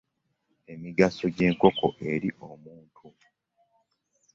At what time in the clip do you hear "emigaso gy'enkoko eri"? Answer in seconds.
0.73-2.29